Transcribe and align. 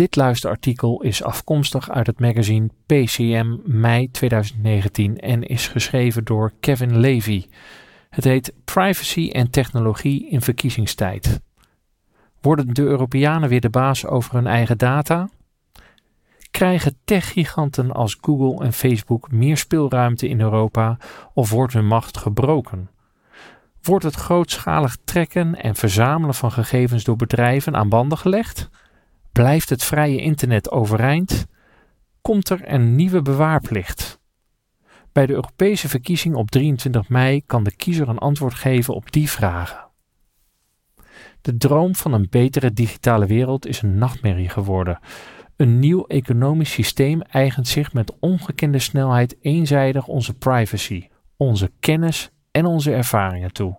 Dit 0.00 0.16
luisterartikel 0.16 1.02
is 1.02 1.22
afkomstig 1.22 1.90
uit 1.90 2.06
het 2.06 2.20
magazine 2.20 2.68
PCM 2.86 3.56
mei 3.64 4.10
2019 4.10 5.18
en 5.18 5.42
is 5.42 5.68
geschreven 5.68 6.24
door 6.24 6.52
Kevin 6.60 6.98
Levy. 6.98 7.46
Het 8.10 8.24
heet 8.24 8.52
Privacy 8.64 9.30
en 9.30 9.50
technologie 9.50 10.28
in 10.28 10.40
verkiezingstijd. 10.40 11.40
Worden 12.40 12.74
de 12.74 12.82
Europeanen 12.82 13.48
weer 13.48 13.60
de 13.60 13.70
baas 13.70 14.06
over 14.06 14.34
hun 14.34 14.46
eigen 14.46 14.78
data? 14.78 15.28
Krijgen 16.50 16.96
techgiganten 17.04 17.92
als 17.92 18.18
Google 18.20 18.64
en 18.64 18.72
Facebook 18.72 19.30
meer 19.30 19.56
speelruimte 19.56 20.28
in 20.28 20.40
Europa 20.40 20.96
of 21.34 21.50
wordt 21.50 21.72
hun 21.72 21.86
macht 21.86 22.16
gebroken? 22.16 22.90
Wordt 23.82 24.04
het 24.04 24.14
grootschalig 24.14 24.96
trekken 25.04 25.54
en 25.54 25.74
verzamelen 25.74 26.34
van 26.34 26.52
gegevens 26.52 27.04
door 27.04 27.16
bedrijven 27.16 27.76
aan 27.76 27.88
banden 27.88 28.18
gelegd? 28.18 28.70
Blijft 29.32 29.68
het 29.68 29.84
vrije 29.84 30.20
internet 30.20 30.70
overeind? 30.70 31.46
Komt 32.20 32.48
er 32.48 32.72
een 32.72 32.94
nieuwe 32.94 33.22
bewaarplicht? 33.22 34.20
Bij 35.12 35.26
de 35.26 35.32
Europese 35.32 35.88
verkiezing 35.88 36.34
op 36.34 36.50
23 36.50 37.08
mei 37.08 37.42
kan 37.46 37.64
de 37.64 37.76
kiezer 37.76 38.08
een 38.08 38.18
antwoord 38.18 38.54
geven 38.54 38.94
op 38.94 39.12
die 39.12 39.30
vragen. 39.30 39.88
De 41.40 41.56
droom 41.56 41.94
van 41.94 42.12
een 42.12 42.26
betere 42.30 42.72
digitale 42.72 43.26
wereld 43.26 43.66
is 43.66 43.82
een 43.82 43.98
nachtmerrie 43.98 44.48
geworden. 44.48 44.98
Een 45.56 45.78
nieuw 45.78 46.06
economisch 46.06 46.72
systeem 46.72 47.22
eigent 47.22 47.68
zich 47.68 47.92
met 47.92 48.18
ongekende 48.18 48.78
snelheid 48.78 49.36
eenzijdig 49.40 50.06
onze 50.06 50.34
privacy, 50.34 51.08
onze 51.36 51.72
kennis 51.80 52.30
en 52.50 52.64
onze 52.66 52.92
ervaringen 52.92 53.52
toe. 53.52 53.78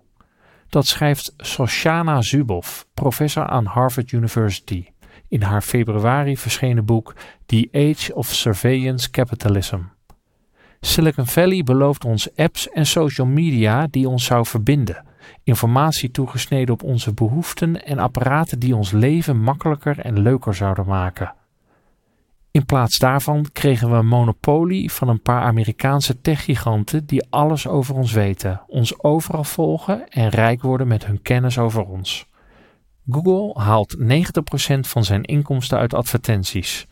Dat 0.70 0.88
schrijft 0.88 1.34
Shoshana 1.44 2.22
Zuboff, 2.22 2.88
professor 2.94 3.48
aan 3.48 3.66
Harvard 3.66 4.12
University, 4.12 4.86
in 5.32 5.42
haar 5.42 5.62
februari 5.62 6.38
verschenen 6.38 6.86
boek 6.86 7.14
The 7.46 7.70
Age 7.72 8.16
of 8.16 8.28
Surveillance 8.28 9.10
Capitalism. 9.10 9.80
Silicon 10.82 11.28
Valley 11.28 11.64
belooft 11.64 12.06
ons 12.06 12.36
apps 12.36 12.70
en 12.70 12.86
social 12.86 13.28
media 13.28 13.88
die 13.90 14.10
ons 14.10 14.26
zou 14.26 14.46
verbinden, 14.46 15.06
informatie 15.44 16.12
toegesneden 16.12 16.74
op 16.74 16.84
onze 16.84 17.14
behoeften 17.14 17.86
en 17.86 18.00
apparaten 18.00 18.60
die 18.60 18.76
ons 18.76 18.92
leven 18.92 19.42
makkelijker 19.42 20.00
en 20.00 20.20
leuker 20.20 20.56
zouden 20.56 20.86
maken. 20.86 21.34
In 22.52 22.66
plaats 22.66 23.00
daarvan 23.00 23.46
kregen 23.54 23.90
we 23.90 23.96
een 23.96 24.08
monopolie 24.08 24.92
van 24.92 25.08
een 25.08 25.22
paar 25.22 25.42
Amerikaanse 25.42 26.22
techgiganten 26.22 27.06
die 27.06 27.26
alles 27.30 27.68
over 27.68 27.96
ons 27.96 28.12
weten, 28.12 28.62
ons 28.68 29.04
overal 29.04 29.44
volgen 29.44 30.10
en 30.10 30.30
rijk 30.30 30.62
worden 30.62 30.88
met 30.88 31.06
hun 31.06 31.22
kennis 31.22 31.58
over 31.58 31.86
ons. 31.86 32.30
Google 33.10 33.62
haalt 33.62 33.98
90% 33.98 34.04
van 34.80 35.04
zijn 35.04 35.24
inkomsten 35.24 35.78
uit 35.78 35.94
advertenties. 35.94 36.88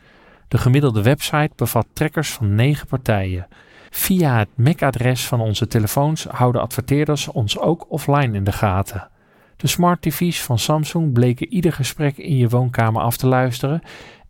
De 0.47 0.57
gemiddelde 0.57 1.01
website 1.01 1.51
bevat 1.55 1.87
trekkers 1.93 2.31
van 2.31 2.55
9 2.55 2.87
partijen. 2.87 3.47
Via 3.89 4.37
het 4.37 4.49
MAC-adres 4.55 5.27
van 5.27 5.39
onze 5.41 5.67
telefoons 5.67 6.23
houden 6.23 6.61
adverteerders 6.61 7.27
ons 7.27 7.59
ook 7.59 7.85
offline 7.91 8.37
in 8.37 8.43
de 8.43 8.51
gaten. 8.51 9.09
De 9.55 9.67
smart 9.67 10.01
TV's 10.01 10.41
van 10.41 10.59
Samsung 10.59 11.13
bleken 11.13 11.53
ieder 11.53 11.73
gesprek 11.73 12.17
in 12.17 12.37
je 12.37 12.49
woonkamer 12.49 13.01
af 13.01 13.17
te 13.17 13.27
luisteren 13.27 13.81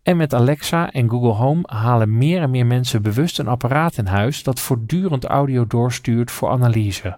en 0.04 0.18
met 0.18 0.34
Alexa 0.34 0.92
en 0.92 1.10
Google 1.10 1.34
Home 1.34 1.62
halen 1.66 2.18
meer 2.18 2.42
en 2.42 2.50
meer 2.50 2.66
mensen 2.66 3.02
bewust 3.02 3.40
een 3.40 3.48
apparaat 3.48 3.98
in 3.98 4.06
huis 4.06 4.44
dat 4.44 4.60
voortdurend 4.60 5.26
audio 5.26 5.68
doorstuurt 5.68 6.32
voor 6.32 6.50
analyse. 6.50 7.18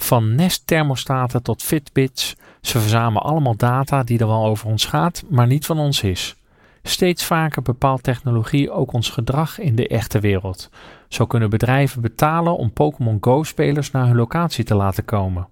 Van 0.00 0.34
Nest 0.34 0.66
thermostaten 0.66 1.42
tot 1.42 1.62
Fitbits, 1.62 2.36
ze 2.60 2.78
verzamelen 2.78 3.22
allemaal 3.22 3.56
data 3.56 4.02
die 4.02 4.18
er 4.18 4.26
wel 4.26 4.44
over 4.44 4.66
ons 4.66 4.84
gaat, 4.84 5.24
maar 5.28 5.46
niet 5.46 5.66
van 5.66 5.78
ons 5.78 6.02
is. 6.02 6.36
Steeds 6.82 7.24
vaker 7.24 7.62
bepaalt 7.62 8.02
technologie 8.02 8.70
ook 8.70 8.92
ons 8.92 9.10
gedrag 9.10 9.58
in 9.58 9.74
de 9.74 9.88
echte 9.88 10.20
wereld. 10.20 10.70
Zo 11.08 11.26
kunnen 11.26 11.50
bedrijven 11.50 12.02
betalen 12.02 12.56
om 12.56 12.72
Pokémon 12.72 13.18
Go-spelers 13.20 13.90
naar 13.90 14.06
hun 14.06 14.16
locatie 14.16 14.64
te 14.64 14.74
laten 14.74 15.04
komen. 15.04 15.48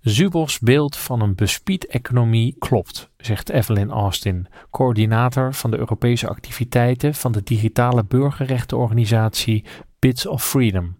Zubos 0.00 0.58
beeld 0.58 0.96
van 0.96 1.20
een 1.20 1.34
bespied-economie 1.34 2.56
klopt, 2.58 3.10
zegt 3.16 3.50
Evelyn 3.50 3.90
Austin, 3.90 4.46
coördinator 4.70 5.54
van 5.54 5.70
de 5.70 5.78
Europese 5.78 6.28
activiteiten 6.28 7.14
van 7.14 7.32
de 7.32 7.42
digitale 7.42 8.04
burgerrechtenorganisatie 8.04 9.64
Bits 9.98 10.26
of 10.26 10.44
Freedom. 10.44 10.96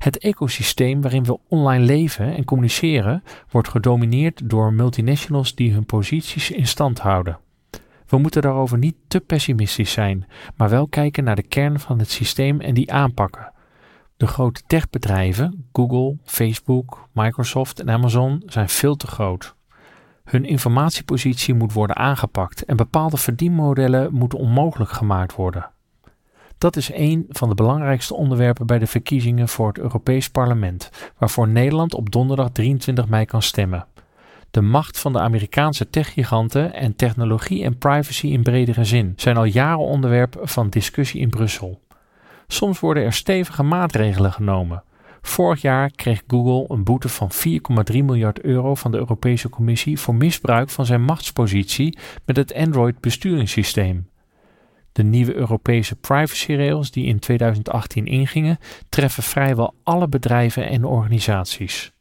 Het 0.00 0.18
ecosysteem 0.18 1.00
waarin 1.00 1.24
we 1.24 1.38
online 1.48 1.84
leven 1.84 2.36
en 2.36 2.44
communiceren 2.44 3.22
wordt 3.50 3.68
gedomineerd 3.68 4.50
door 4.50 4.72
multinationals 4.72 5.54
die 5.54 5.72
hun 5.72 5.86
posities 5.86 6.50
in 6.50 6.66
stand 6.66 6.98
houden. 6.98 7.38
We 8.06 8.18
moeten 8.18 8.42
daarover 8.42 8.78
niet 8.78 8.94
te 9.08 9.20
pessimistisch 9.20 9.92
zijn, 9.92 10.26
maar 10.56 10.68
wel 10.68 10.88
kijken 10.88 11.24
naar 11.24 11.36
de 11.36 11.42
kern 11.42 11.80
van 11.80 11.98
het 11.98 12.10
systeem 12.10 12.60
en 12.60 12.74
die 12.74 12.92
aanpakken. 12.92 13.52
De 14.16 14.26
grote 14.26 14.62
techbedrijven, 14.66 15.68
Google, 15.72 16.16
Facebook, 16.24 17.08
Microsoft 17.12 17.80
en 17.80 17.90
Amazon, 17.90 18.42
zijn 18.46 18.68
veel 18.68 18.96
te 18.96 19.06
groot. 19.06 19.54
Hun 20.24 20.44
informatiepositie 20.44 21.54
moet 21.54 21.72
worden 21.72 21.96
aangepakt 21.96 22.64
en 22.64 22.76
bepaalde 22.76 23.16
verdienmodellen 23.16 24.14
moeten 24.14 24.38
onmogelijk 24.38 24.90
gemaakt 24.90 25.34
worden. 25.34 25.70
Dat 26.60 26.76
is 26.76 26.90
een 26.92 27.26
van 27.28 27.48
de 27.48 27.54
belangrijkste 27.54 28.14
onderwerpen 28.14 28.66
bij 28.66 28.78
de 28.78 28.86
verkiezingen 28.86 29.48
voor 29.48 29.68
het 29.68 29.78
Europees 29.78 30.30
Parlement, 30.30 30.90
waarvoor 31.18 31.48
Nederland 31.48 31.94
op 31.94 32.10
donderdag 32.10 32.50
23 32.50 33.08
mei 33.08 33.24
kan 33.24 33.42
stemmen. 33.42 33.86
De 34.50 34.60
macht 34.60 34.98
van 34.98 35.12
de 35.12 35.18
Amerikaanse 35.18 35.90
techgiganten 35.90 36.74
en 36.74 36.96
technologie 36.96 37.64
en 37.64 37.78
privacy 37.78 38.26
in 38.26 38.42
bredere 38.42 38.84
zin 38.84 39.12
zijn 39.16 39.36
al 39.36 39.44
jaren 39.44 39.78
onderwerp 39.78 40.38
van 40.42 40.70
discussie 40.70 41.20
in 41.20 41.30
Brussel. 41.30 41.80
Soms 42.46 42.80
worden 42.80 43.04
er 43.04 43.12
stevige 43.12 43.62
maatregelen 43.62 44.32
genomen. 44.32 44.82
Vorig 45.22 45.60
jaar 45.60 45.90
kreeg 45.90 46.22
Google 46.26 46.74
een 46.74 46.84
boete 46.84 47.08
van 47.08 47.30
4,3 47.92 47.96
miljard 48.04 48.40
euro 48.40 48.74
van 48.74 48.90
de 48.90 48.98
Europese 48.98 49.48
Commissie 49.48 49.98
voor 49.98 50.14
misbruik 50.14 50.70
van 50.70 50.86
zijn 50.86 51.02
machtspositie 51.02 51.98
met 52.24 52.36
het 52.36 52.54
Android-besturingssysteem. 52.54 54.09
De 54.92 55.02
nieuwe 55.02 55.34
Europese 55.34 55.96
privacyrails 55.96 56.90
die 56.90 57.06
in 57.06 57.18
2018 57.18 58.06
ingingen, 58.06 58.58
treffen 58.88 59.22
vrijwel 59.22 59.74
alle 59.82 60.08
bedrijven 60.08 60.68
en 60.68 60.84
organisaties. 60.84 61.92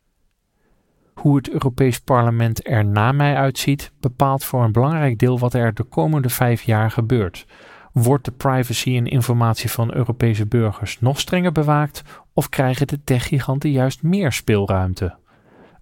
Hoe 1.14 1.36
het 1.36 1.50
Europees 1.50 2.00
Parlement 2.00 2.68
er 2.68 2.86
na 2.86 3.12
mij 3.12 3.36
uitziet, 3.36 3.92
bepaalt 4.00 4.44
voor 4.44 4.64
een 4.64 4.72
belangrijk 4.72 5.18
deel 5.18 5.40
wat 5.40 5.54
er 5.54 5.74
de 5.74 5.84
komende 5.84 6.30
vijf 6.30 6.62
jaar 6.62 6.92
gebeurt. 6.92 7.46
Wordt 7.92 8.26
de 8.26 8.32
privacy 8.32 8.96
en 8.96 9.06
informatie 9.06 9.72
van 9.72 9.94
Europese 9.94 10.46
burgers 10.46 11.00
nog 11.00 11.20
strenger 11.20 11.52
bewaakt 11.52 12.02
of 12.34 12.50
krijgen 12.50 12.88
de 12.88 13.04
techgiganten 13.04 13.72
juist 13.72 14.04
meer 14.04 14.32
speelruimte? 14.32 15.18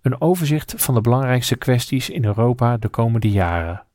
Een 0.01 0.22
overzicht 0.22 0.73
van 0.78 0.94
de 0.94 1.01
belangrijkste 1.01 1.56
kwesties 1.56 2.09
in 2.09 2.25
Europa 2.25 2.78
de 2.78 2.88
komende 2.88 3.29
jaren. 3.29 3.86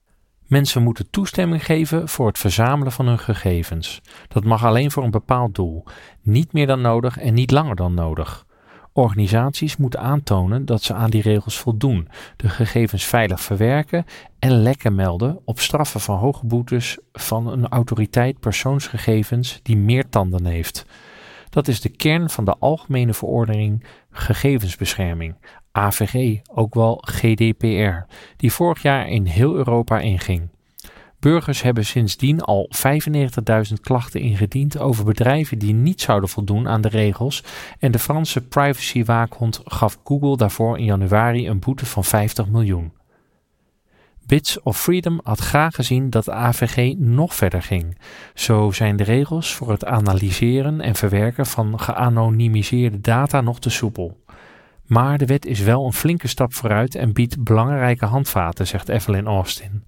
Mensen 0.53 0.83
moeten 0.83 1.11
toestemming 1.11 1.65
geven 1.65 2.09
voor 2.09 2.27
het 2.27 2.39
verzamelen 2.39 2.93
van 2.93 3.07
hun 3.07 3.19
gegevens. 3.19 4.01
Dat 4.29 4.45
mag 4.45 4.65
alleen 4.65 4.91
voor 4.91 5.05
een 5.05 5.11
bepaald 5.11 5.55
doel, 5.55 5.85
niet 6.23 6.53
meer 6.53 6.67
dan 6.67 6.81
nodig 6.81 7.19
en 7.19 7.35
niet 7.35 7.51
langer 7.51 7.77
dan 7.77 7.95
nodig. 7.95 8.47
Organisaties 8.93 9.77
moeten 9.77 10.01
aantonen 10.01 10.65
dat 10.65 10.83
ze 10.83 10.95
aan 10.95 11.11
die 11.11 11.23
regels 11.23 11.59
voldoen, 11.59 12.09
de 12.37 12.49
gegevens 12.49 13.05
veilig 13.05 13.41
verwerken 13.41 14.05
en 14.39 14.63
lekken 14.63 14.95
melden 14.95 15.41
op 15.45 15.61
straffen 15.61 16.01
van 16.01 16.19
hoge 16.19 16.47
boetes 16.47 16.99
van 17.13 17.47
een 17.47 17.69
autoriteit 17.69 18.41
persoonsgegevens 18.41 19.61
die 19.63 19.77
meer 19.77 20.09
tanden 20.09 20.45
heeft. 20.45 20.87
Dat 21.53 21.69
is 21.69 21.81
de 21.81 21.89
kern 21.89 22.31
van 22.31 22.45
de 22.45 22.57
Algemene 22.59 23.15
Verordening 23.15 23.85
Gegevensbescherming, 24.11 25.35
AVG, 25.73 26.41
ook 26.55 26.75
wel 26.75 27.03
GDPR, 27.07 28.13
die 28.37 28.53
vorig 28.53 28.83
jaar 28.83 29.09
in 29.09 29.27
heel 29.27 29.55
Europa 29.55 29.99
inging. 29.99 30.49
Burgers 31.21 31.63
hebben 31.63 31.85
sindsdien 31.85 32.41
al 32.41 32.71
95.000 32.89 33.73
klachten 33.81 34.21
ingediend 34.21 34.79
over 34.79 35.05
bedrijven 35.05 35.59
die 35.59 35.75
niet 35.75 36.01
zouden 36.01 36.29
voldoen 36.29 36.69
aan 36.69 36.81
de 36.81 36.89
regels 36.89 37.45
en 37.79 37.91
de 37.91 37.99
Franse 37.99 38.41
privacywaakhond 38.41 39.61
gaf 39.65 39.99
Google 40.05 40.37
daarvoor 40.37 40.79
in 40.79 40.85
januari 40.85 41.49
een 41.49 41.61
boete 41.61 41.87
van 41.87 42.05
50 42.05 42.49
miljoen. 42.49 42.93
Bits 44.33 44.63
of 44.63 44.81
Freedom 44.81 45.21
had 45.23 45.39
graag 45.39 45.75
gezien 45.75 46.11
dat 46.11 46.25
de 46.25 46.33
AVG 46.33 46.95
nog 46.97 47.35
verder 47.35 47.63
ging. 47.63 47.99
Zo 48.35 48.71
zijn 48.71 48.97
de 48.97 49.05
regels 49.05 49.55
voor 49.55 49.71
het 49.71 49.85
analyseren 49.85 50.81
en 50.81 50.95
verwerken 50.95 51.47
van 51.47 51.81
geanonimiseerde 51.81 53.01
data 53.01 53.41
nog 53.41 53.61
te 53.61 53.71
soepel. 53.71 54.25
Maar 54.87 55.19
de 55.19 55.27
wet 55.27 55.47
is 55.47 55.61
wel 55.61 55.87
een 55.87 55.93
flinke 55.93 56.29
stap 56.29 56.55
vooruit 56.55 56.95
en 56.95 57.13
biedt 57.13 57.45
belangrijke 57.45 58.05
handvaten, 58.05 58.67
zegt 58.67 58.89
Evelyn 58.89 59.27
Austin. 59.27 59.85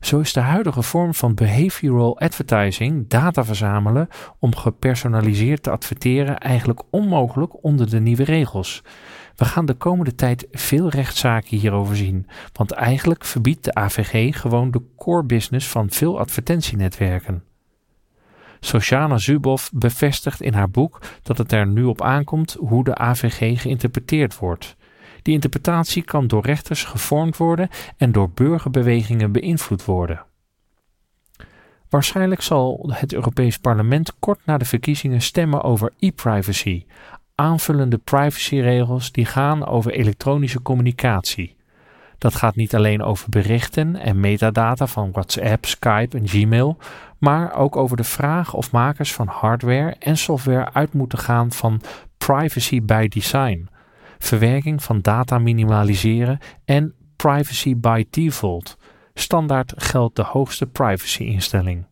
Zo 0.00 0.20
is 0.20 0.32
de 0.32 0.40
huidige 0.40 0.82
vorm 0.82 1.14
van 1.14 1.34
behavioral 1.34 2.18
advertising, 2.18 3.08
data 3.08 3.44
verzamelen 3.44 4.08
om 4.38 4.56
gepersonaliseerd 4.56 5.62
te 5.62 5.70
adverteren, 5.70 6.38
eigenlijk 6.38 6.82
onmogelijk 6.90 7.64
onder 7.64 7.90
de 7.90 8.00
nieuwe 8.00 8.24
regels. 8.24 8.82
We 9.36 9.44
gaan 9.44 9.66
de 9.66 9.74
komende 9.74 10.14
tijd 10.14 10.46
veel 10.50 10.88
rechtszaken 10.88 11.58
hierover 11.58 11.96
zien, 11.96 12.26
want 12.52 12.70
eigenlijk 12.72 13.24
verbiedt 13.24 13.64
de 13.64 13.74
AVG 13.74 14.40
gewoon 14.40 14.70
de 14.70 14.82
core 14.96 15.24
business 15.24 15.68
van 15.68 15.90
veel 15.90 16.18
advertentienetwerken. 16.18 17.44
Sociana 18.60 19.18
Zuboff 19.18 19.70
bevestigt 19.72 20.40
in 20.40 20.54
haar 20.54 20.70
boek 20.70 20.98
dat 21.22 21.38
het 21.38 21.52
er 21.52 21.66
nu 21.66 21.84
op 21.84 22.02
aankomt 22.02 22.56
hoe 22.58 22.84
de 22.84 22.94
AVG 22.94 23.62
geïnterpreteerd 23.62 24.38
wordt. 24.38 24.76
Die 25.22 25.34
interpretatie 25.34 26.02
kan 26.02 26.26
door 26.26 26.46
rechters 26.46 26.84
gevormd 26.84 27.36
worden 27.36 27.68
en 27.96 28.12
door 28.12 28.30
burgerbewegingen 28.30 29.32
beïnvloed 29.32 29.84
worden. 29.84 30.24
Waarschijnlijk 31.88 32.42
zal 32.42 32.90
het 32.92 33.12
Europees 33.12 33.58
Parlement 33.58 34.18
kort 34.18 34.40
na 34.46 34.58
de 34.58 34.64
verkiezingen 34.64 35.20
stemmen 35.20 35.62
over 35.62 35.92
e-privacy, 35.98 36.86
aanvullende 37.36 37.98
privacyregels 37.98 39.12
die 39.12 39.24
gaan 39.24 39.66
over 39.66 39.92
elektronische 39.92 40.62
communicatie. 40.62 41.56
Dat 42.18 42.34
gaat 42.34 42.56
niet 42.56 42.74
alleen 42.74 43.02
over 43.02 43.30
berichten 43.30 43.96
en 43.96 44.20
metadata 44.20 44.86
van 44.86 45.10
WhatsApp, 45.10 45.64
Skype 45.64 46.18
en 46.18 46.28
Gmail, 46.28 46.78
maar 47.18 47.54
ook 47.54 47.76
over 47.76 47.96
de 47.96 48.04
vraag 48.04 48.54
of 48.54 48.72
makers 48.72 49.12
van 49.12 49.26
hardware 49.26 49.96
en 49.98 50.16
software 50.16 50.72
uit 50.72 50.92
moeten 50.92 51.18
gaan 51.18 51.52
van 51.52 51.80
privacy 52.18 52.82
by 52.82 53.08
design, 53.08 53.68
verwerking 54.18 54.82
van 54.82 55.00
data 55.00 55.38
minimaliseren 55.38 56.38
en 56.64 56.94
privacy 57.16 57.76
by 57.76 58.04
default. 58.10 58.76
Standaard 59.14 59.72
geldt 59.76 60.16
de 60.16 60.22
hoogste 60.22 60.66
privacy-instelling. 60.66 61.86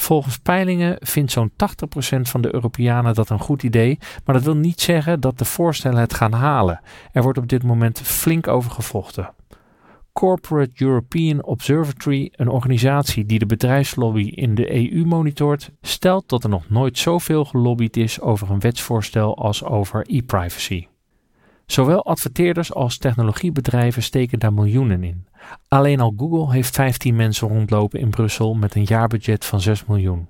Volgens 0.00 0.38
peilingen 0.38 0.96
vindt 1.00 1.32
zo'n 1.32 1.50
80% 1.50 1.54
van 2.20 2.40
de 2.40 2.54
Europeanen 2.54 3.14
dat 3.14 3.30
een 3.30 3.38
goed 3.38 3.62
idee, 3.62 3.98
maar 4.24 4.34
dat 4.34 4.44
wil 4.44 4.56
niet 4.56 4.80
zeggen 4.80 5.20
dat 5.20 5.38
de 5.38 5.44
voorstellen 5.44 6.00
het 6.00 6.14
gaan 6.14 6.32
halen. 6.32 6.80
Er 7.12 7.22
wordt 7.22 7.38
op 7.38 7.48
dit 7.48 7.62
moment 7.62 8.00
flink 8.00 8.48
over 8.48 8.70
gevochten. 8.70 9.34
Corporate 10.12 10.84
European 10.84 11.44
Observatory, 11.44 12.32
een 12.32 12.48
organisatie 12.48 13.26
die 13.26 13.38
de 13.38 13.46
bedrijfslobby 13.46 14.28
in 14.28 14.54
de 14.54 14.92
EU 14.92 15.04
monitort, 15.04 15.70
stelt 15.80 16.28
dat 16.28 16.44
er 16.44 16.50
nog 16.50 16.68
nooit 16.68 16.98
zoveel 16.98 17.44
gelobbyd 17.44 17.96
is 17.96 18.20
over 18.20 18.50
een 18.50 18.60
wetsvoorstel 18.60 19.36
als 19.36 19.64
over 19.64 20.04
e-privacy. 20.08 20.86
Zowel 21.70 22.04
adverteerders 22.04 22.74
als 22.74 22.98
technologiebedrijven 22.98 24.02
steken 24.02 24.38
daar 24.38 24.52
miljoenen 24.52 25.04
in. 25.04 25.26
Alleen 25.68 26.00
al 26.00 26.14
Google 26.16 26.52
heeft 26.52 26.74
15 26.74 27.16
mensen 27.16 27.48
rondlopen 27.48 28.00
in 28.00 28.10
Brussel 28.10 28.54
met 28.54 28.74
een 28.74 28.84
jaarbudget 28.84 29.44
van 29.44 29.60
6 29.60 29.84
miljoen. 29.84 30.28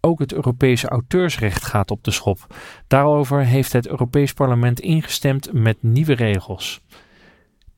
Ook 0.00 0.18
het 0.18 0.32
Europese 0.32 0.88
auteursrecht 0.88 1.64
gaat 1.64 1.90
op 1.90 2.04
de 2.04 2.10
schop. 2.10 2.46
Daarover 2.86 3.44
heeft 3.44 3.72
het 3.72 3.88
Europees 3.88 4.32
Parlement 4.32 4.80
ingestemd 4.80 5.52
met 5.52 5.76
nieuwe 5.80 6.14
regels. 6.14 6.80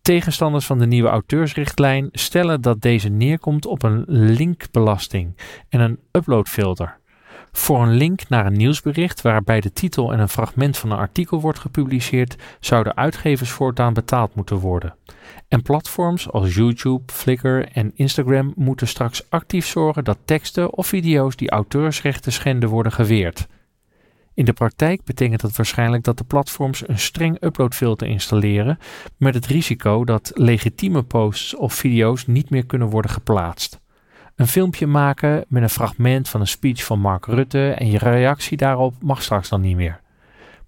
Tegenstanders 0.03 0.67
van 0.67 0.79
de 0.79 0.87
nieuwe 0.87 1.09
auteursrichtlijn 1.09 2.09
stellen 2.13 2.61
dat 2.61 2.81
deze 2.81 3.09
neerkomt 3.09 3.67
op 3.67 3.83
een 3.83 4.05
linkbelasting 4.07 5.37
en 5.69 5.81
een 5.81 5.99
uploadfilter. 6.13 6.99
Voor 7.53 7.83
een 7.83 7.95
link 7.95 8.29
naar 8.29 8.47
een 8.47 8.57
nieuwsbericht 8.57 9.23
waarbij 9.23 9.61
de 9.61 9.73
titel 9.73 10.13
en 10.13 10.21
een 10.21 10.29
fragment 10.29 10.79
van 10.79 10.91
een 10.91 10.99
artikel 10.99 11.41
wordt 11.41 11.59
gepubliceerd, 11.59 12.37
zouden 12.61 12.97
uitgevers 12.97 13.51
voortaan 13.51 13.93
betaald 13.93 14.35
moeten 14.35 14.57
worden. 14.57 14.95
En 15.49 15.63
platforms 15.63 16.31
als 16.31 16.55
YouTube, 16.55 17.13
Flickr 17.13 17.61
en 17.73 17.93
Instagram 17.95 18.53
moeten 18.57 18.89
straks 18.89 19.31
actief 19.31 19.67
zorgen 19.67 20.05
dat 20.05 20.19
teksten 20.25 20.73
of 20.73 20.87
video's 20.87 21.37
die 21.37 21.51
auteursrechten 21.51 22.33
schenden 22.33 22.69
worden 22.69 22.93
geweerd. 22.93 23.47
In 24.35 24.45
de 24.45 24.53
praktijk 24.53 25.05
betekent 25.05 25.41
dat 25.41 25.57
waarschijnlijk 25.57 26.05
dat 26.05 26.19
de 26.19 26.25
platforms 26.25 26.89
een 26.89 26.99
streng 26.99 27.43
uploadfilter 27.43 28.09
installeren, 28.09 28.79
met 29.17 29.35
het 29.35 29.47
risico 29.47 30.05
dat 30.05 30.31
legitieme 30.35 31.03
posts 31.03 31.57
of 31.57 31.75
video's 31.75 32.27
niet 32.27 32.51
meer 32.51 32.67
kunnen 32.67 32.89
worden 32.89 33.11
geplaatst. 33.11 33.81
Een 34.39 34.47
filmpje 34.49 34.87
maken 34.87 35.45
met 35.49 35.63
een 35.63 35.71
fragment 35.71 36.29
van 36.29 36.41
een 36.41 36.47
speech 36.47 36.85
van 36.85 37.01
Mark 37.01 37.27
Rutte 37.27 37.71
en 37.71 37.91
je 37.91 37.99
reactie 37.99 38.57
daarop 38.57 38.95
mag 39.01 39.23
straks 39.23 39.49
dan 39.49 39.61
niet 39.61 39.77
meer. 39.77 40.01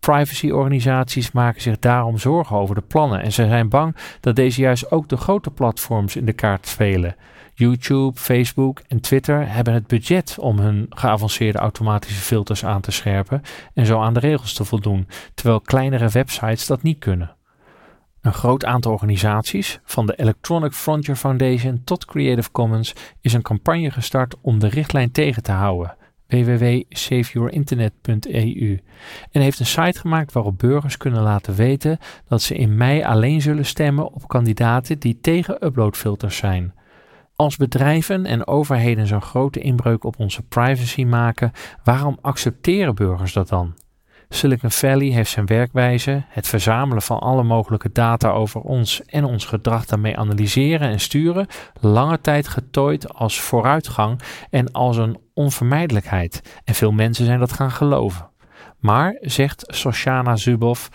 Privacyorganisaties 0.01 1.33
maken 1.33 1.61
zich 1.61 1.79
daarom 1.79 2.19
zorgen 2.19 2.57
over 2.57 2.75
de 2.75 2.81
plannen 2.81 3.23
en 3.23 3.33
ze 3.33 3.47
zijn 3.47 3.69
bang 3.69 3.97
dat 4.21 4.37
deze 4.37 4.61
juist 4.61 4.91
ook 4.91 5.09
de 5.09 5.17
grote 5.17 5.51
platforms 5.51 6.17
in 6.17 6.25
de 6.25 6.33
kaart 6.33 6.67
spelen. 6.67 7.17
YouTube, 7.55 8.19
Facebook 8.19 8.83
en 8.89 9.01
Twitter 9.01 9.53
hebben 9.53 9.75
het 9.75 9.87
budget 9.87 10.37
om 10.39 10.59
hun 10.59 10.87
geavanceerde 10.89 11.59
automatische 11.59 12.21
filters 12.21 12.65
aan 12.65 12.81
te 12.81 12.91
scherpen 12.91 13.43
en 13.75 13.87
zo 13.87 14.01
aan 14.01 14.15
de 14.15 14.21
regels 14.21 14.53
te 14.53 14.65
voldoen, 14.65 15.09
terwijl 15.35 15.61
kleinere 15.61 16.09
websites 16.09 16.67
dat 16.67 16.83
niet 16.83 16.99
kunnen. 16.99 17.35
Een 18.21 18.33
groot 18.33 18.65
aantal 18.65 18.93
organisaties, 18.93 19.81
van 19.85 20.07
de 20.07 20.17
Electronic 20.17 20.73
Frontier 20.73 21.17
Foundation 21.17 21.85
tot 21.85 22.05
Creative 22.05 22.51
Commons, 22.51 22.95
is 23.21 23.33
een 23.33 23.43
campagne 23.43 23.91
gestart 23.91 24.35
om 24.41 24.59
de 24.59 24.69
richtlijn 24.69 25.11
tegen 25.11 25.43
te 25.43 25.53
houden 25.53 25.99
www.saveyourinternet.eu 26.31 28.81
en 29.31 29.41
heeft 29.41 29.61
een 29.61 29.67
site 29.67 29.99
gemaakt 29.99 30.33
waarop 30.33 30.59
burgers 30.59 30.97
kunnen 30.97 31.23
laten 31.23 31.55
weten 31.55 31.99
dat 32.29 32.43
ze 32.43 32.55
in 32.55 32.77
mei 32.77 33.03
alleen 33.03 33.41
zullen 33.41 33.67
stemmen 33.67 34.13
op 34.13 34.29
kandidaten 34.29 34.99
die 34.99 35.19
tegen 35.21 35.65
uploadfilters 35.65 36.37
zijn. 36.37 36.75
Als 37.37 37.57
bedrijven 37.57 38.27
en 38.27 38.47
overheden 38.47 39.07
zo'n 39.07 39.23
grote 39.23 39.61
inbreuk 39.61 40.05
op 40.05 40.19
onze 40.19 40.43
privacy 40.43 41.05
maken, 41.05 41.53
waarom 41.85 42.19
accepteren 42.21 42.95
burgers 42.95 43.33
dat 43.33 43.49
dan? 43.49 43.75
Silicon 44.33 44.71
Valley 44.71 45.07
heeft 45.07 45.31
zijn 45.31 45.47
werkwijze, 45.47 46.23
het 46.29 46.49
verzamelen 46.49 47.03
van 47.03 47.19
alle 47.19 47.43
mogelijke 47.43 47.93
data 47.93 48.31
over 48.31 48.61
ons 48.61 49.03
en 49.05 49.25
ons 49.25 49.45
gedrag 49.45 49.87
daarmee 49.87 50.17
analyseren 50.17 50.89
en 50.89 51.01
sturen, 51.01 51.47
lange 51.81 52.21
tijd 52.21 52.49
getooid 52.49 53.15
als 53.15 53.41
vooruitgang 53.41 54.21
en 54.51 54.73
als 54.73 54.97
een 54.97 55.19
onvermijdelijkheid. 55.35 56.61
En 56.65 56.75
veel 56.75 56.93
mensen 56.93 57.25
zijn 57.25 57.39
dat 57.39 57.53
gaan 57.53 57.71
geloven. 57.71 58.29
Maar, 58.79 59.17
zegt 59.21 59.65
Soshana 59.67 60.37
Zuboff, 60.37 60.89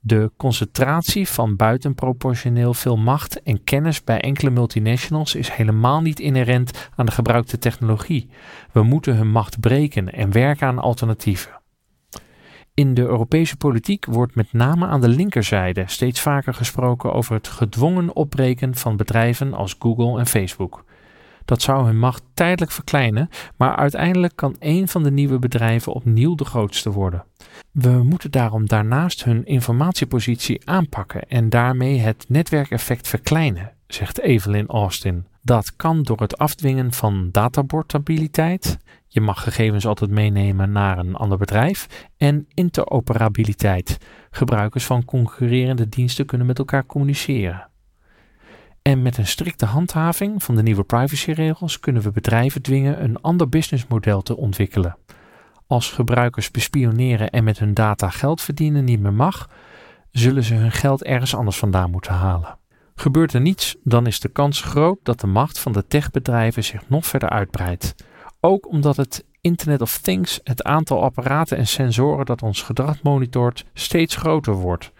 de 0.00 0.30
concentratie 0.36 1.28
van 1.28 1.56
buitenproportioneel 1.56 2.74
veel 2.74 2.96
macht 2.96 3.42
en 3.42 3.64
kennis 3.64 4.04
bij 4.04 4.20
enkele 4.20 4.50
multinationals 4.50 5.34
is 5.34 5.50
helemaal 5.50 6.00
niet 6.00 6.20
inherent 6.20 6.90
aan 6.96 7.06
de 7.06 7.12
gebruikte 7.12 7.58
technologie. 7.58 8.28
We 8.72 8.82
moeten 8.82 9.16
hun 9.16 9.30
macht 9.30 9.60
breken 9.60 10.12
en 10.12 10.32
werken 10.32 10.66
aan 10.66 10.78
alternatieven. 10.78 11.57
In 12.78 12.94
de 12.94 13.02
Europese 13.02 13.56
politiek 13.56 14.04
wordt 14.04 14.34
met 14.34 14.52
name 14.52 14.86
aan 14.86 15.00
de 15.00 15.08
linkerzijde 15.08 15.84
steeds 15.86 16.20
vaker 16.20 16.54
gesproken 16.54 17.12
over 17.12 17.34
het 17.34 17.48
gedwongen 17.48 18.16
opbreken 18.16 18.74
van 18.74 18.96
bedrijven 18.96 19.54
als 19.54 19.76
Google 19.78 20.18
en 20.18 20.26
Facebook. 20.26 20.84
Dat 21.44 21.62
zou 21.62 21.84
hun 21.84 21.98
macht 21.98 22.22
tijdelijk 22.34 22.72
verkleinen, 22.72 23.28
maar 23.56 23.76
uiteindelijk 23.76 24.36
kan 24.36 24.56
een 24.58 24.88
van 24.88 25.02
de 25.02 25.10
nieuwe 25.10 25.38
bedrijven 25.38 25.92
opnieuw 25.92 26.34
de 26.34 26.44
grootste 26.44 26.90
worden. 26.90 27.24
We 27.70 28.02
moeten 28.02 28.30
daarom 28.30 28.66
daarnaast 28.66 29.24
hun 29.24 29.44
informatiepositie 29.44 30.68
aanpakken 30.68 31.28
en 31.28 31.48
daarmee 31.48 31.98
het 31.98 32.24
netwerkeffect 32.28 33.08
verkleinen, 33.08 33.72
zegt 33.88 34.20
Evelyn 34.20 34.66
Austin. 34.66 35.26
Dat 35.42 35.76
kan 35.76 36.02
door 36.02 36.20
het 36.20 36.38
afdwingen 36.38 36.92
van 36.92 37.28
dataportabiliteit, 37.32 38.78
je 39.10 39.20
mag 39.20 39.42
gegevens 39.42 39.86
altijd 39.86 40.10
meenemen 40.10 40.72
naar 40.72 40.98
een 40.98 41.14
ander 41.14 41.38
bedrijf. 41.38 42.08
En 42.16 42.46
interoperabiliteit. 42.54 43.98
Gebruikers 44.30 44.84
van 44.84 45.04
concurrerende 45.04 45.88
diensten 45.88 46.26
kunnen 46.26 46.46
met 46.46 46.58
elkaar 46.58 46.86
communiceren. 46.86 47.68
En 48.82 49.02
met 49.02 49.18
een 49.18 49.26
strikte 49.26 49.66
handhaving 49.66 50.42
van 50.42 50.56
de 50.56 50.62
nieuwe 50.62 50.84
privacyregels 50.84 51.80
kunnen 51.80 52.02
we 52.02 52.10
bedrijven 52.10 52.62
dwingen 52.62 53.04
een 53.04 53.20
ander 53.20 53.48
businessmodel 53.48 54.22
te 54.22 54.36
ontwikkelen. 54.36 54.96
Als 55.66 55.90
gebruikers 55.90 56.50
bespioneren 56.50 57.30
en 57.30 57.44
met 57.44 57.58
hun 57.58 57.74
data 57.74 58.10
geld 58.10 58.40
verdienen 58.40 58.84
niet 58.84 59.00
meer 59.00 59.12
mag, 59.12 59.50
zullen 60.10 60.42
ze 60.42 60.54
hun 60.54 60.72
geld 60.72 61.04
ergens 61.04 61.34
anders 61.34 61.58
vandaan 61.58 61.90
moeten 61.90 62.12
halen. 62.12 62.57
Gebeurt 63.00 63.34
er 63.34 63.40
niets, 63.40 63.76
dan 63.84 64.06
is 64.06 64.20
de 64.20 64.28
kans 64.28 64.60
groot 64.60 64.98
dat 65.02 65.20
de 65.20 65.26
macht 65.26 65.58
van 65.58 65.72
de 65.72 65.86
techbedrijven 65.86 66.64
zich 66.64 66.88
nog 66.88 67.06
verder 67.06 67.28
uitbreidt. 67.28 67.94
Ook 68.40 68.68
omdat 68.68 68.96
het 68.96 69.24
Internet 69.40 69.80
of 69.80 69.98
Things, 69.98 70.40
het 70.44 70.62
aantal 70.62 71.02
apparaten 71.02 71.56
en 71.56 71.66
sensoren 71.66 72.26
dat 72.26 72.42
ons 72.42 72.62
gedrag 72.62 73.02
monitort, 73.02 73.64
steeds 73.72 74.16
groter 74.16 74.54
wordt. 74.54 74.92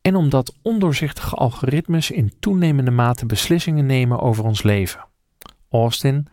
En 0.00 0.14
omdat 0.14 0.54
ondoorzichtige 0.62 1.34
algoritmes 1.34 2.10
in 2.10 2.32
toenemende 2.40 2.90
mate 2.90 3.26
beslissingen 3.26 3.86
nemen 3.86 4.20
over 4.20 4.44
ons 4.44 4.62
leven. 4.62 5.04
Austin, 5.70 6.26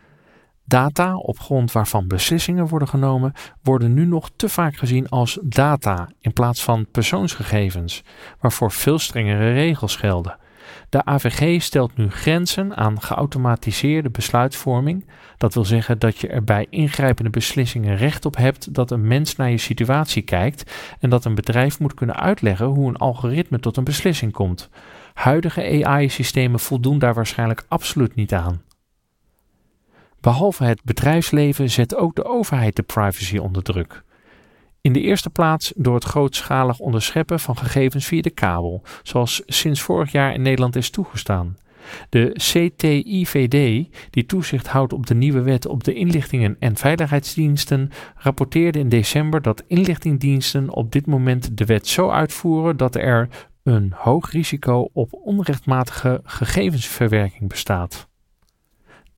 data 0.64 1.16
op 1.16 1.38
grond 1.38 1.72
waarvan 1.72 2.08
beslissingen 2.08 2.66
worden 2.66 2.88
genomen, 2.88 3.32
worden 3.62 3.94
nu 3.94 4.06
nog 4.06 4.30
te 4.36 4.48
vaak 4.48 4.76
gezien 4.76 5.08
als 5.08 5.38
data 5.42 6.08
in 6.20 6.32
plaats 6.32 6.64
van 6.64 6.86
persoonsgegevens, 6.90 8.02
waarvoor 8.40 8.72
veel 8.72 8.98
strengere 8.98 9.52
regels 9.52 9.96
gelden. 9.96 10.40
De 10.88 11.04
AVG 11.04 11.62
stelt 11.62 11.96
nu 11.96 12.10
grenzen 12.10 12.76
aan 12.76 13.00
geautomatiseerde 13.00 14.10
besluitvorming. 14.10 15.06
Dat 15.36 15.54
wil 15.54 15.64
zeggen 15.64 15.98
dat 15.98 16.18
je 16.18 16.28
er 16.28 16.44
bij 16.44 16.66
ingrijpende 16.70 17.30
beslissingen 17.30 17.96
recht 17.96 18.24
op 18.24 18.36
hebt 18.36 18.74
dat 18.74 18.90
een 18.90 19.06
mens 19.06 19.36
naar 19.36 19.50
je 19.50 19.58
situatie 19.58 20.22
kijkt 20.22 20.72
en 21.00 21.10
dat 21.10 21.24
een 21.24 21.34
bedrijf 21.34 21.78
moet 21.78 21.94
kunnen 21.94 22.16
uitleggen 22.16 22.66
hoe 22.66 22.88
een 22.88 22.96
algoritme 22.96 23.60
tot 23.60 23.76
een 23.76 23.84
beslissing 23.84 24.32
komt. 24.32 24.68
Huidige 25.14 25.84
AI-systemen 25.84 26.60
voldoen 26.60 26.98
daar 26.98 27.14
waarschijnlijk 27.14 27.64
absoluut 27.68 28.14
niet 28.14 28.34
aan. 28.34 28.62
Behalve 30.20 30.64
het 30.64 30.82
bedrijfsleven 30.84 31.70
zet 31.70 31.96
ook 31.96 32.14
de 32.14 32.24
overheid 32.24 32.76
de 32.76 32.82
privacy 32.82 33.38
onder 33.38 33.62
druk. 33.62 34.02
In 34.82 34.92
de 34.92 35.00
eerste 35.00 35.30
plaats 35.30 35.72
door 35.76 35.94
het 35.94 36.04
grootschalig 36.04 36.78
onderscheppen 36.78 37.40
van 37.40 37.56
gegevens 37.56 38.06
via 38.06 38.22
de 38.22 38.30
kabel, 38.30 38.82
zoals 39.02 39.42
sinds 39.46 39.80
vorig 39.80 40.12
jaar 40.12 40.34
in 40.34 40.42
Nederland 40.42 40.76
is 40.76 40.90
toegestaan. 40.90 41.56
De 42.08 42.30
CTIVD, 42.32 43.88
die 44.10 44.26
toezicht 44.26 44.66
houdt 44.66 44.92
op 44.92 45.06
de 45.06 45.14
nieuwe 45.14 45.42
wet 45.42 45.66
op 45.66 45.84
de 45.84 45.94
inlichtingen 45.94 46.56
en 46.58 46.76
veiligheidsdiensten, 46.76 47.90
rapporteerde 48.14 48.78
in 48.78 48.88
december 48.88 49.42
dat 49.42 49.64
inlichtingdiensten 49.66 50.70
op 50.70 50.92
dit 50.92 51.06
moment 51.06 51.56
de 51.56 51.64
wet 51.64 51.86
zo 51.86 52.10
uitvoeren 52.10 52.76
dat 52.76 52.94
er 52.94 53.28
een 53.62 53.92
hoog 53.96 54.30
risico 54.30 54.88
op 54.92 55.12
onrechtmatige 55.12 56.20
gegevensverwerking 56.24 57.48
bestaat. 57.48 58.10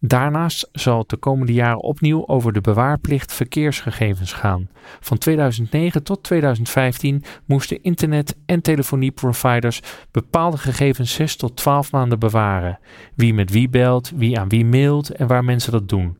Daarnaast 0.06 0.68
zal 0.72 0.98
het 0.98 1.08
de 1.08 1.16
komende 1.16 1.52
jaren 1.52 1.82
opnieuw 1.82 2.26
over 2.26 2.52
de 2.52 2.60
bewaarplicht 2.60 3.32
verkeersgegevens 3.32 4.32
gaan. 4.32 4.68
Van 5.00 5.18
2009 5.18 6.02
tot 6.02 6.22
2015 6.22 7.24
moesten 7.44 7.82
internet- 7.82 8.36
en 8.46 8.60
telefonieproviders 8.60 9.80
bepaalde 10.10 10.58
gegevens 10.58 11.14
6 11.14 11.36
tot 11.36 11.56
12 11.56 11.92
maanden 11.92 12.18
bewaren. 12.18 12.78
Wie 13.14 13.34
met 13.34 13.50
wie 13.50 13.68
belt, 13.68 14.12
wie 14.16 14.38
aan 14.38 14.48
wie 14.48 14.64
mailt 14.64 15.10
en 15.10 15.26
waar 15.26 15.44
mensen 15.44 15.72
dat 15.72 15.88
doen. 15.88 16.16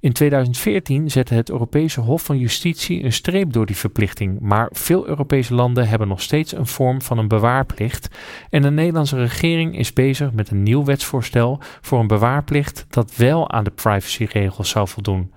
In 0.00 0.12
2014 0.12 1.10
zette 1.10 1.34
het 1.34 1.50
Europese 1.50 2.00
Hof 2.00 2.22
van 2.22 2.38
Justitie 2.38 3.04
een 3.04 3.12
streep 3.12 3.52
door 3.52 3.66
die 3.66 3.76
verplichting, 3.76 4.40
maar 4.40 4.68
veel 4.72 5.06
Europese 5.06 5.54
landen 5.54 5.88
hebben 5.88 6.08
nog 6.08 6.22
steeds 6.22 6.52
een 6.52 6.66
vorm 6.66 7.02
van 7.02 7.18
een 7.18 7.28
bewaarplicht 7.28 8.08
en 8.50 8.62
de 8.62 8.70
Nederlandse 8.70 9.16
regering 9.16 9.78
is 9.78 9.92
bezig 9.92 10.32
met 10.32 10.50
een 10.50 10.62
nieuw 10.62 10.84
wetsvoorstel 10.84 11.60
voor 11.80 12.00
een 12.00 12.06
bewaarplicht 12.06 12.86
dat 12.88 13.16
wel 13.16 13.50
aan 13.50 13.64
de 13.64 13.70
privacyregels 13.70 14.68
zou 14.68 14.88
voldoen. 14.88 15.32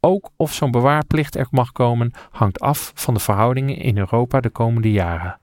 Ook 0.00 0.30
of 0.36 0.52
zo'n 0.52 0.70
bewaarplicht 0.70 1.36
er 1.36 1.46
mag 1.50 1.72
komen 1.72 2.12
hangt 2.30 2.60
af 2.60 2.92
van 2.94 3.14
de 3.14 3.20
verhoudingen 3.20 3.76
in 3.76 3.98
Europa 3.98 4.40
de 4.40 4.50
komende 4.50 4.92
jaren. 4.92 5.40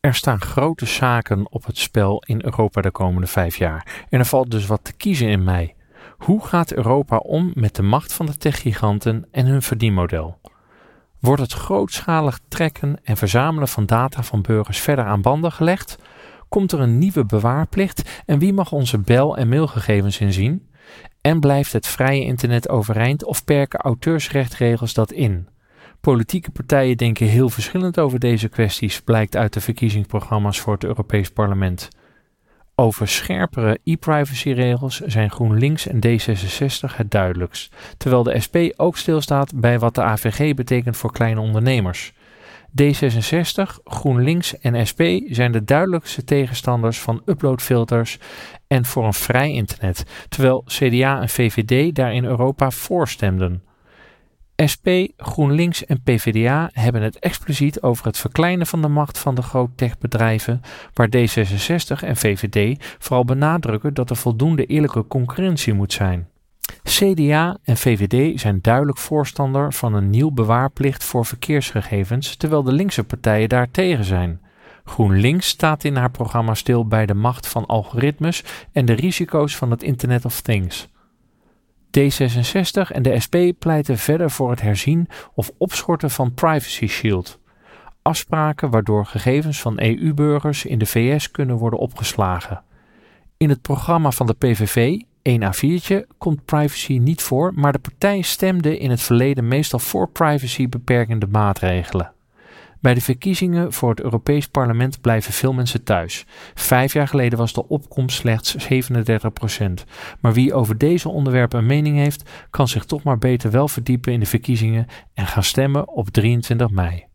Er 0.00 0.14
staan 0.14 0.40
grote 0.40 0.86
zaken 0.86 1.52
op 1.52 1.66
het 1.66 1.78
spel 1.78 2.22
in 2.26 2.44
Europa 2.44 2.80
de 2.80 2.90
komende 2.90 3.26
vijf 3.26 3.56
jaar 3.56 4.06
en 4.08 4.18
er 4.18 4.24
valt 4.24 4.50
dus 4.50 4.66
wat 4.66 4.84
te 4.84 4.92
kiezen 4.92 5.28
in 5.28 5.44
mei. 5.44 5.76
Hoe 6.18 6.46
gaat 6.46 6.72
Europa 6.72 7.16
om 7.16 7.50
met 7.54 7.76
de 7.76 7.82
macht 7.82 8.12
van 8.12 8.26
de 8.26 8.36
techgiganten 8.36 9.26
en 9.30 9.46
hun 9.46 9.62
verdienmodel? 9.62 10.40
Wordt 11.20 11.42
het 11.42 11.52
grootschalig 11.52 12.40
trekken 12.48 12.96
en 13.02 13.16
verzamelen 13.16 13.68
van 13.68 13.86
data 13.86 14.22
van 14.22 14.42
burgers 14.42 14.78
verder 14.78 15.04
aan 15.04 15.22
banden 15.22 15.52
gelegd? 15.52 15.96
Komt 16.48 16.72
er 16.72 16.80
een 16.80 16.98
nieuwe 16.98 17.24
bewaarplicht 17.24 18.22
en 18.26 18.38
wie 18.38 18.52
mag 18.52 18.72
onze 18.72 18.98
bel- 18.98 19.36
en 19.36 19.48
mailgegevens 19.48 20.20
inzien? 20.20 20.68
En 21.20 21.40
blijft 21.40 21.72
het 21.72 21.86
vrije 21.86 22.24
internet 22.24 22.68
overeind 22.68 23.24
of 23.24 23.44
perken 23.44 23.80
auteursrechtregels 23.80 24.94
dat 24.94 25.12
in? 25.12 25.48
Politieke 26.00 26.50
partijen 26.50 26.96
denken 26.96 27.26
heel 27.26 27.48
verschillend 27.48 27.98
over 27.98 28.18
deze 28.18 28.48
kwesties, 28.48 29.00
blijkt 29.00 29.36
uit 29.36 29.52
de 29.52 29.60
verkiezingsprogramma's 29.60 30.60
voor 30.60 30.72
het 30.72 30.84
Europees 30.84 31.30
Parlement. 31.30 31.88
Over 32.80 33.08
scherpere 33.08 33.78
e-privacy-regels 33.84 35.00
zijn 35.00 35.30
GroenLinks 35.30 35.86
en 35.86 36.00
D66 36.06 36.96
het 36.96 37.10
duidelijkst, 37.10 37.74
terwijl 37.96 38.22
de 38.22 38.40
SP 38.44 38.56
ook 38.76 38.96
stilstaat 38.96 39.60
bij 39.60 39.78
wat 39.78 39.94
de 39.94 40.02
AVG 40.02 40.54
betekent 40.54 40.96
voor 40.96 41.12
kleine 41.12 41.40
ondernemers. 41.40 42.12
D66, 42.82 43.82
GroenLinks 43.84 44.58
en 44.58 44.86
SP 44.90 45.02
zijn 45.26 45.52
de 45.52 45.64
duidelijkste 45.64 46.24
tegenstanders 46.24 47.00
van 47.00 47.22
uploadfilters 47.24 48.18
en 48.66 48.84
voor 48.84 49.04
een 49.04 49.14
vrij 49.14 49.52
internet, 49.52 50.04
terwijl 50.28 50.64
CDA 50.66 51.20
en 51.20 51.28
VVD 51.28 51.94
daar 51.94 52.14
in 52.14 52.24
Europa 52.24 52.70
voor 52.70 53.08
stemden. 53.08 53.62
SP, 54.72 54.88
GroenLinks 55.16 55.84
en 55.84 56.02
PvdA 56.02 56.70
hebben 56.72 57.02
het 57.02 57.18
expliciet 57.18 57.82
over 57.82 58.06
het 58.06 58.18
verkleinen 58.18 58.66
van 58.66 58.82
de 58.82 58.88
macht 58.88 59.18
van 59.18 59.34
de 59.34 59.42
groot 59.42 59.70
techbedrijven, 59.74 60.60
waar 60.94 61.08
D66 61.16 62.04
en 62.04 62.16
VVD 62.16 62.84
vooral 62.98 63.24
benadrukken 63.24 63.94
dat 63.94 64.10
er 64.10 64.16
voldoende 64.16 64.66
eerlijke 64.66 65.06
concurrentie 65.06 65.72
moet 65.72 65.92
zijn. 65.92 66.28
CDA 66.82 67.56
en 67.62 67.76
VVD 67.76 68.40
zijn 68.40 68.58
duidelijk 68.62 68.98
voorstander 68.98 69.72
van 69.72 69.94
een 69.94 70.10
nieuw 70.10 70.30
bewaarplicht 70.30 71.04
voor 71.04 71.26
verkeersgegevens, 71.26 72.36
terwijl 72.36 72.62
de 72.62 72.72
linkse 72.72 73.04
partijen 73.04 73.48
daar 73.48 73.70
tegen 73.70 74.04
zijn. 74.04 74.40
GroenLinks 74.84 75.48
staat 75.48 75.84
in 75.84 75.96
haar 75.96 76.10
programma 76.10 76.54
stil 76.54 76.86
bij 76.86 77.06
de 77.06 77.14
macht 77.14 77.48
van 77.48 77.66
algoritmes 77.66 78.44
en 78.72 78.84
de 78.84 78.92
risico's 78.92 79.56
van 79.56 79.70
het 79.70 79.82
Internet 79.82 80.24
of 80.24 80.40
Things. 80.40 80.88
D66 81.90 82.90
en 82.92 83.02
de 83.02 83.20
SP 83.24 83.36
pleiten 83.58 83.98
verder 83.98 84.30
voor 84.30 84.50
het 84.50 84.60
herzien 84.60 85.08
of 85.34 85.50
opschorten 85.58 86.10
van 86.10 86.34
Privacy 86.34 86.86
Shield. 86.86 87.38
Afspraken 88.02 88.70
waardoor 88.70 89.06
gegevens 89.06 89.60
van 89.60 89.80
EU-burgers 89.80 90.64
in 90.64 90.78
de 90.78 90.86
VS 90.86 91.30
kunnen 91.30 91.56
worden 91.56 91.78
opgeslagen. 91.78 92.62
In 93.36 93.48
het 93.48 93.62
programma 93.62 94.10
van 94.10 94.26
de 94.26 94.34
PVV, 94.34 95.00
1 95.22 95.42
A4'tje, 95.42 96.16
komt 96.18 96.44
privacy 96.44 96.98
niet 96.98 97.22
voor, 97.22 97.52
maar 97.54 97.72
de 97.72 97.78
partij 97.78 98.20
stemde 98.22 98.78
in 98.78 98.90
het 98.90 99.00
verleden 99.00 99.48
meestal 99.48 99.78
voor 99.78 100.08
privacy 100.08 100.68
beperkende 100.68 101.26
maatregelen. 101.26 102.12
Bij 102.80 102.94
de 102.94 103.00
verkiezingen 103.00 103.72
voor 103.72 103.90
het 103.90 104.00
Europees 104.00 104.48
Parlement 104.48 105.00
blijven 105.00 105.32
veel 105.32 105.52
mensen 105.52 105.84
thuis. 105.84 106.26
Vijf 106.54 106.92
jaar 106.92 107.08
geleden 107.08 107.38
was 107.38 107.52
de 107.52 107.68
opkomst 107.68 108.16
slechts 108.16 108.54
37 108.54 109.32
procent. 109.32 109.84
Maar 110.20 110.32
wie 110.32 110.54
over 110.54 110.78
deze 110.78 111.08
onderwerpen 111.08 111.58
een 111.58 111.66
mening 111.66 111.96
heeft, 111.96 112.30
kan 112.50 112.68
zich 112.68 112.84
toch 112.84 113.02
maar 113.02 113.18
beter 113.18 113.50
wel 113.50 113.68
verdiepen 113.68 114.12
in 114.12 114.20
de 114.20 114.26
verkiezingen 114.26 114.86
en 115.14 115.26
gaan 115.26 115.44
stemmen 115.44 115.88
op 115.88 116.08
23 116.08 116.70
mei. 116.70 117.07